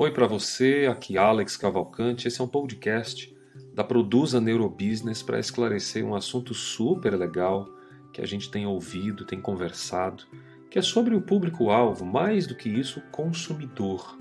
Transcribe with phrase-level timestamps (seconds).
[0.00, 2.28] Oi para você, aqui Alex Cavalcante.
[2.28, 3.36] Esse é um podcast
[3.74, 7.68] da Produza Neurobusiness para esclarecer um assunto super legal
[8.12, 10.22] que a gente tem ouvido, tem conversado,
[10.70, 14.16] que é sobre o público-alvo, mais do que isso, o consumidor.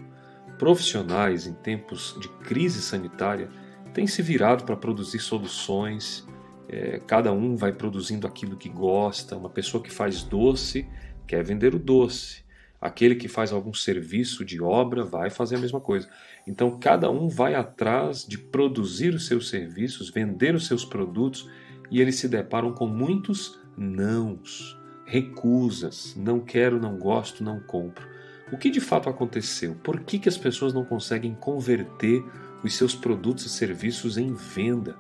[0.58, 3.48] Profissionais em tempos de crise sanitária
[3.94, 6.28] têm se virado para produzir soluções.
[6.68, 9.38] É, cada um vai produzindo aquilo que gosta.
[9.38, 10.90] Uma pessoa que faz doce
[11.28, 12.47] quer vender o doce.
[12.80, 16.08] Aquele que faz algum serviço de obra vai fazer a mesma coisa.
[16.48, 21.50] Então, cada um vai atrás de produzir os seus serviços, vender os seus produtos
[21.90, 28.08] e eles se deparam com muitos nãos, recusas, não quero, não gosto, não compro.
[28.52, 29.76] O que de fato aconteceu?
[29.84, 32.24] Por que, que as pessoas não conseguem converter
[32.64, 34.96] os seus produtos e serviços em venda?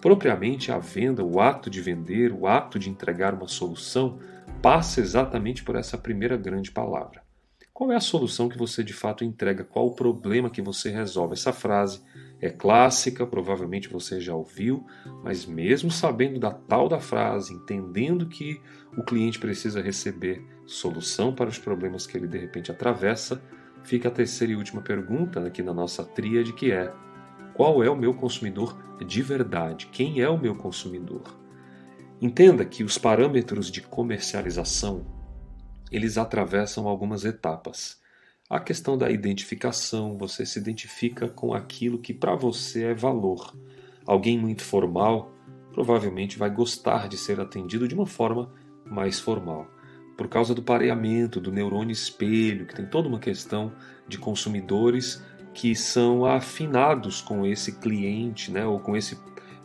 [0.00, 4.18] Propriamente a venda, o ato de vender, o ato de entregar uma solução,
[4.62, 7.22] passa exatamente por essa primeira grande palavra.
[7.72, 9.62] Qual é a solução que você de fato entrega?
[9.62, 11.34] Qual o problema que você resolve?
[11.34, 12.00] Essa frase
[12.40, 14.86] é clássica, provavelmente você já ouviu,
[15.22, 18.58] mas mesmo sabendo da tal da frase, entendendo que
[18.96, 23.42] o cliente precisa receber solução para os problemas que ele de repente atravessa,
[23.84, 26.90] fica a terceira e última pergunta aqui na nossa tríade que é:
[27.52, 29.86] qual é o meu consumidor de verdade?
[29.88, 31.45] Quem é o meu consumidor?
[32.20, 35.04] Entenda que os parâmetros de comercialização
[35.90, 38.00] eles atravessam algumas etapas.
[38.48, 43.56] A questão da identificação, você se identifica com aquilo que para você é valor.
[44.06, 45.32] Alguém muito formal
[45.72, 48.50] provavelmente vai gostar de ser atendido de uma forma
[48.84, 49.66] mais formal.
[50.16, 53.72] Por causa do pareamento, do neurônio espelho, que tem toda uma questão
[54.08, 59.16] de consumidores que são afinados com esse cliente, né, ou com esse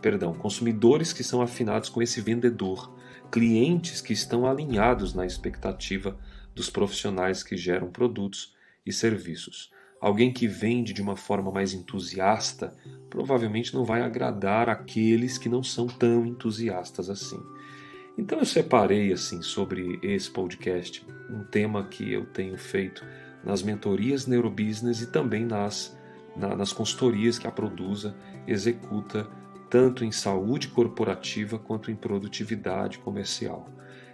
[0.02, 2.92] perdão, consumidores que são afinados com esse vendedor,
[3.32, 6.18] clientes que estão alinhados na expectativa
[6.54, 9.72] dos profissionais que geram produtos e serviços.
[10.02, 12.76] Alguém que vende de uma forma mais entusiasta
[13.10, 17.40] provavelmente não vai agradar aqueles que não são tão entusiastas assim.
[18.18, 23.06] Então eu separei assim sobre esse podcast um tema que eu tenho feito
[23.44, 25.96] nas mentorias neurobusiness e também nas,
[26.36, 28.16] na, nas consultorias que a Produza
[28.48, 29.30] executa
[29.72, 33.70] tanto em saúde corporativa quanto em produtividade comercial.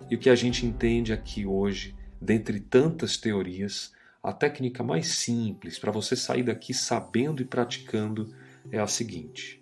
[0.07, 3.91] E o que a gente entende aqui hoje, dentre tantas teorias,
[4.21, 8.35] a técnica mais simples para você sair daqui sabendo e praticando
[8.71, 9.59] é a seguinte: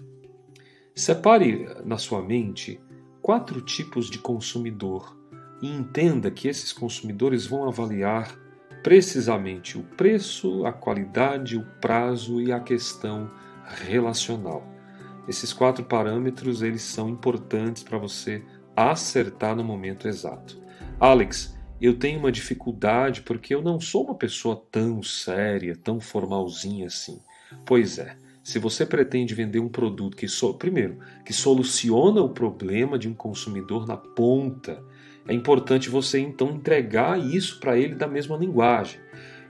[0.94, 2.78] separe na sua mente
[3.22, 5.18] quatro tipos de consumidor
[5.62, 8.38] e entenda que esses consumidores vão avaliar
[8.84, 13.32] precisamente o preço, a qualidade, o prazo e a questão
[13.64, 14.75] relacional.
[15.28, 18.44] Esses quatro parâmetros eles são importantes para você
[18.76, 20.62] acertar no momento exato.
[21.00, 26.88] Alex, eu tenho uma dificuldade porque eu não sou uma pessoa tão séria, tão formalzinha
[26.88, 27.20] assim.
[27.66, 32.98] Pois é, se você pretende vender um produto que, so, primeiro, que soluciona o problema
[32.98, 34.84] de um consumidor na ponta,
[35.28, 39.00] é importante você então entregar isso para ele da mesma linguagem.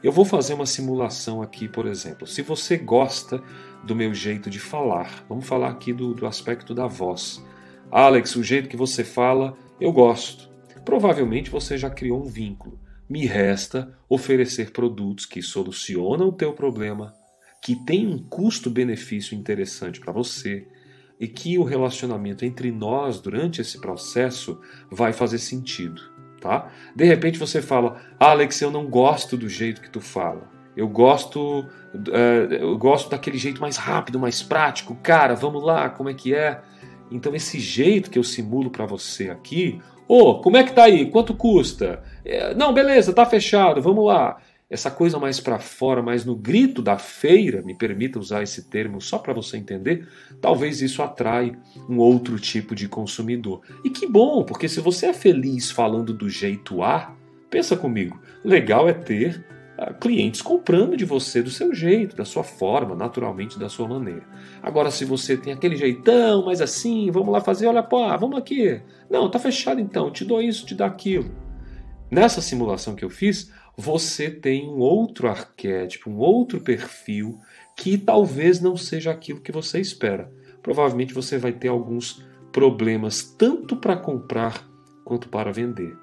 [0.06, 2.28] Eu vou fazer uma simulação aqui, por exemplo.
[2.28, 3.42] Se você gosta
[3.84, 7.44] do meu jeito de falar, vamos falar aqui do, do aspecto da voz.
[7.90, 10.48] Alex, o jeito que você fala, eu gosto.
[10.86, 12.80] Provavelmente você já criou um vínculo.
[13.10, 17.12] Me resta oferecer produtos que solucionam o teu problema,
[17.60, 20.68] que têm um custo-benefício interessante para você
[21.20, 24.62] e que o relacionamento entre nós durante esse processo
[24.92, 26.14] vai fazer sentido
[26.46, 26.70] tá?
[26.96, 30.44] De repente você fala, Alex, eu não gosto do jeito que tu fala.
[30.78, 34.96] Eu gosto, uh, eu gosto daquele jeito mais rápido, mais prático.
[35.02, 36.62] Cara, vamos lá, como é que é?
[37.10, 40.84] Então esse jeito que eu simulo para você aqui, ô, oh, como é que tá
[40.84, 41.10] aí?
[41.10, 42.04] Quanto custa?
[42.24, 44.38] É, não, beleza, tá fechado, vamos lá
[44.70, 49.00] essa coisa mais para fora, mais no grito da feira, me permita usar esse termo
[49.00, 50.08] só para você entender,
[50.42, 51.56] talvez isso atrai
[51.88, 53.62] um outro tipo de consumidor.
[53.84, 57.16] E que bom, porque se você é feliz falando do jeito A,
[57.50, 59.46] pensa comigo, legal é ter
[59.78, 64.24] uh, clientes comprando de você do seu jeito, da sua forma, naturalmente da sua maneira.
[64.64, 68.40] Agora, se você tem aquele jeitão, mas assim, vamos lá fazer, olha, pô, ah, vamos
[68.40, 68.82] aqui.
[69.12, 71.30] Não, tá fechado então, te dou isso, te dou aquilo.
[72.10, 77.40] Nessa simulação que eu fiz, você tem um outro arquétipo, um outro perfil
[77.76, 80.32] que talvez não seja aquilo que você espera.
[80.64, 84.66] Provavelmente você vai ter alguns problemas tanto para comprar
[85.04, 85.96] quanto para vender.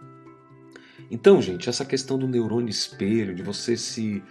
[1.10, 4.22] Então, gente, essa questão do neurônio espelho, de você se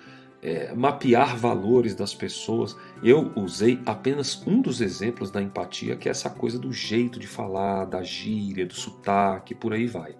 [0.41, 6.11] é, mapear valores das pessoas, eu usei apenas um dos exemplos da empatia, que é
[6.11, 10.15] essa coisa do jeito de falar, da gíria, do sotaque, por aí vai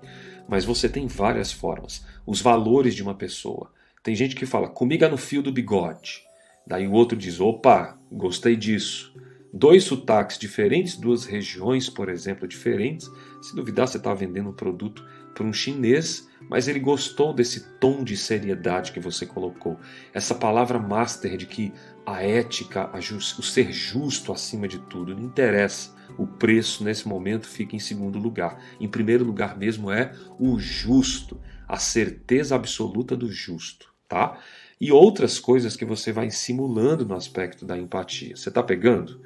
[0.51, 2.05] mas você tem várias formas.
[2.27, 3.71] Os valores de uma pessoa.
[4.03, 6.23] Tem gente que fala, comigo é no fio do bigode.
[6.67, 9.15] Daí o outro diz: opa, gostei disso.
[9.53, 13.09] Dois sotaques diferentes, duas regiões, por exemplo, diferentes.
[13.41, 18.03] Se duvidar, você está vendendo um produto para um chinês, mas ele gostou desse tom
[18.03, 19.79] de seriedade que você colocou.
[20.13, 21.71] Essa palavra master de que
[22.05, 25.95] a ética, a o ser justo acima de tudo, não interessa.
[26.17, 28.61] O preço nesse momento fica em segundo lugar.
[28.79, 34.37] Em primeiro lugar mesmo é o justo, a certeza absoluta do justo, tá?
[34.79, 38.35] E outras coisas que você vai simulando no aspecto da empatia.
[38.35, 39.21] Você está pegando?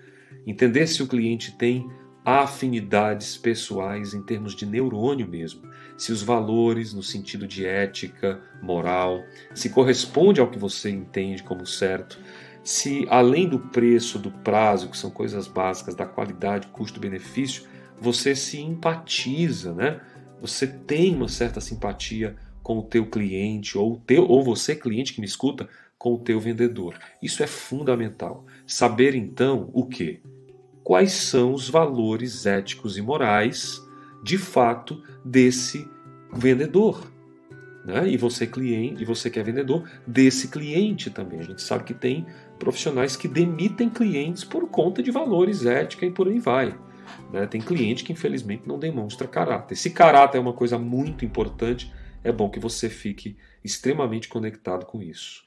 [0.45, 1.89] Entender se o cliente tem
[2.25, 5.61] afinidades pessoais em termos de neurônio mesmo,
[5.95, 9.23] se os valores no sentido de ética, moral,
[9.53, 12.19] se corresponde ao que você entende como certo,
[12.63, 17.63] se além do preço, do prazo, que são coisas básicas, da qualidade, custo-benefício,
[18.01, 20.01] você se empatiza, né?
[20.41, 25.21] Você tem uma certa simpatia com o teu cliente ou teu ou você cliente que
[25.21, 26.97] me escuta com o teu vendedor.
[27.21, 28.45] Isso é fundamental.
[28.65, 30.21] Saber então o que?
[30.85, 33.83] Quais são os valores éticos e morais
[34.21, 35.89] de fato desse
[36.31, 37.11] vendedor?
[37.83, 38.07] Né?
[38.09, 41.39] E você cliente, e você que é vendedor desse cliente também.
[41.39, 42.27] A gente sabe que tem
[42.59, 46.77] profissionais que demitem clientes por conta de valores ética e por aí vai.
[47.33, 47.47] Né?
[47.47, 49.75] Tem cliente que infelizmente não demonstra caráter.
[49.75, 51.91] Se caráter é uma coisa muito importante,
[52.23, 55.43] é bom que você fique extremamente conectado com isso.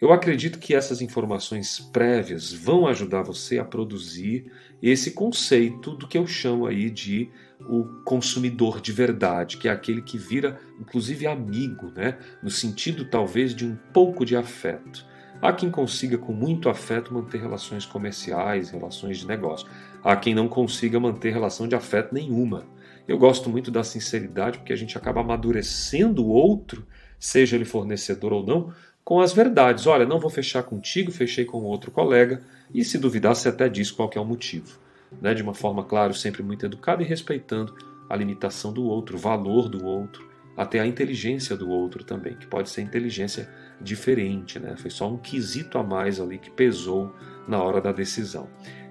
[0.00, 4.48] Eu acredito que essas informações prévias vão ajudar você a produzir
[4.80, 7.28] esse conceito do que eu chamo aí de
[7.68, 12.16] o consumidor de verdade, que é aquele que vira inclusive amigo, né?
[12.40, 15.04] no sentido talvez de um pouco de afeto.
[15.42, 19.68] Há quem consiga com muito afeto manter relações comerciais, relações de negócio.
[20.04, 22.66] Há quem não consiga manter relação de afeto nenhuma.
[23.06, 26.86] Eu gosto muito da sinceridade porque a gente acaba amadurecendo o outro,
[27.18, 28.72] seja ele fornecedor ou não,
[29.08, 29.86] com as verdades.
[29.86, 32.42] Olha, não vou fechar contigo, fechei com outro colega,
[32.74, 34.78] e se duvidar, você até diz qual é o motivo.
[35.22, 35.32] Né?
[35.32, 37.74] De uma forma, claro, sempre muito educada e respeitando
[38.06, 42.46] a limitação do outro, o valor do outro, até a inteligência do outro também, que
[42.46, 43.48] pode ser inteligência
[43.80, 44.76] diferente, né?
[44.76, 47.10] Foi só um quesito a mais ali que pesou
[47.48, 48.46] na hora da decisão.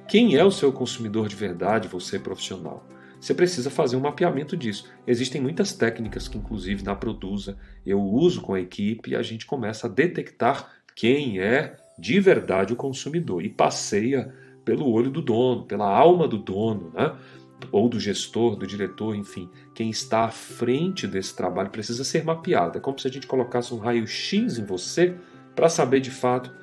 [0.08, 2.88] Quem é o seu consumidor de verdade, você profissional?
[3.20, 4.90] Você precisa fazer um mapeamento disso.
[5.06, 9.46] Existem muitas técnicas que, inclusive, na Produza eu uso com a equipe e a gente
[9.46, 14.34] começa a detectar quem é de verdade o consumidor e passeia
[14.64, 17.16] pelo olho do dono, pela alma do dono, né?
[17.72, 22.78] ou do gestor, do diretor, enfim, quem está à frente desse trabalho precisa ser mapeado.
[22.78, 25.16] É como se a gente colocasse um raio-x em você
[25.56, 26.54] para saber de fato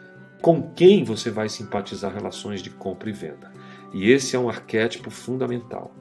[0.41, 3.51] com quem você vai simpatizar relações de compra e venda.
[3.93, 5.95] E esse é um arquétipo fundamental.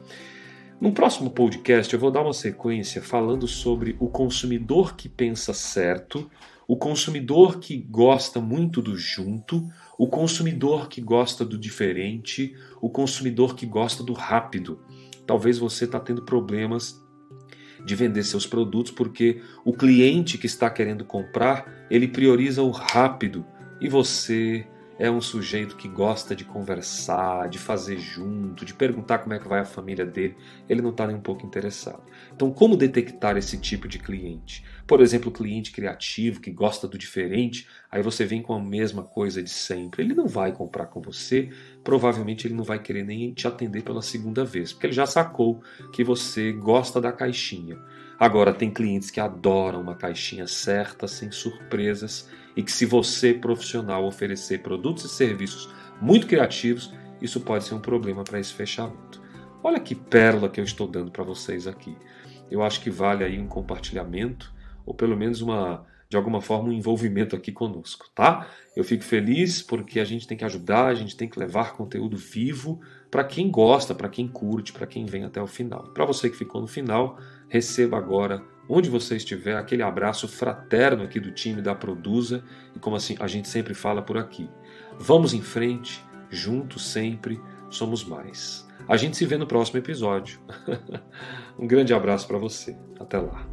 [0.82, 6.30] No próximo podcast eu vou dar uma sequência falando sobre o consumidor que pensa certo,
[6.68, 13.56] o consumidor que gosta muito do junto, o consumidor que gosta do diferente, o consumidor
[13.56, 14.80] que gosta do rápido.
[15.26, 17.02] Talvez você está tendo problemas
[17.86, 23.46] de vender seus produtos porque o cliente que está querendo comprar ele prioriza o rápido
[23.80, 24.66] e você
[25.00, 29.48] é um sujeito que gosta de conversar, de fazer junto, de perguntar como é que
[29.48, 30.36] vai a família dele,
[30.70, 32.04] ele não está nem um pouco interessado.
[32.34, 34.64] Então, como detectar esse tipo de cliente?
[34.86, 39.42] Por exemplo, cliente criativo que gosta do diferente, aí você vem com a mesma coisa
[39.42, 40.04] de sempre.
[40.04, 41.50] Ele não vai comprar com você,
[41.84, 45.62] provavelmente ele não vai querer nem te atender pela segunda vez, porque ele já sacou
[45.92, 47.78] que você gosta da caixinha.
[48.20, 54.06] Agora, tem clientes que adoram uma caixinha certa, sem surpresas, e que, se você, profissional,
[54.06, 55.70] oferecer produtos e serviços
[56.02, 59.22] muito criativos, isso pode ser um problema para esse fechamento.
[59.64, 61.96] Olha que pérola que eu estou dando para vocês aqui.
[62.52, 64.54] Eu acho que vale aí um compartilhamento,
[64.86, 68.48] ou pelo menos uma, de alguma forma, um envolvimento aqui conosco, tá?
[68.76, 72.18] Eu fico feliz porque a gente tem que ajudar, a gente tem que levar conteúdo
[72.18, 75.94] vivo para quem gosta, para quem curte, para quem vem até o final.
[75.94, 77.18] Para você que ficou no final,
[77.54, 82.44] receba agora, onde você estiver, aquele abraço fraterno aqui do time da Produza
[82.76, 84.50] e como assim a gente sempre fala por aqui.
[84.98, 88.68] Vamos em frente, juntos sempre, somos mais.
[88.88, 90.40] A gente se vê no próximo episódio.
[91.60, 92.76] um grande abraço para você.
[93.00, 93.53] Até lá.